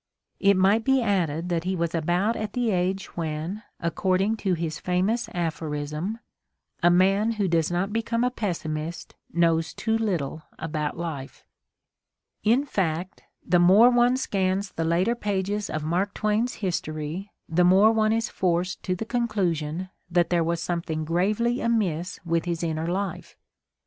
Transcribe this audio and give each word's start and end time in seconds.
It 0.39 0.57
might 0.57 0.83
be 0.83 0.99
added 0.99 1.49
that 1.49 1.63
he 1.63 1.75
was 1.75 1.93
about 1.93 2.35
at 2.35 2.53
the 2.53 2.71
age 2.71 3.15
when, 3.15 3.61
according 3.79 4.35
to 4.37 4.55
his 4.55 4.79
famous 4.79 5.29
aphorism, 5.31 6.17
a 6.81 6.89
man 6.89 7.33
who 7.33 7.47
does 7.47 7.69
not 7.69 7.93
become 7.93 8.23
a 8.23 8.31
pessimist 8.31 9.13
knows 9.31 9.75
too 9.75 9.95
little 9.95 10.41
about 10.57 10.97
life. 10.97 11.45
12 12.43 12.43
The 12.43 12.49
Ordeal 12.49 12.53
of 12.53 12.57
Mark 12.57 12.57
Twain 12.57 12.57
In 12.57 12.65
fact, 13.05 13.23
the 13.45 13.59
more 13.59 13.89
one 13.91 14.17
scans 14.17 14.71
the 14.71 14.83
later 14.85 15.13
pages 15.13 15.69
of 15.69 15.83
Mark 15.83 16.15
Twain's 16.15 16.53
history 16.55 17.31
the 17.47 17.63
more 17.63 17.91
one 17.91 18.11
is 18.11 18.27
forced 18.27 18.81
to 18.81 18.95
the 18.95 19.05
conclusion 19.05 19.91
that 20.09 20.31
there 20.31 20.43
was 20.43 20.59
something 20.63 21.05
gravely 21.05 21.61
amiss 21.61 22.19
with 22.25 22.45
his 22.45 22.63
inner 22.63 22.87
life. 22.87 23.37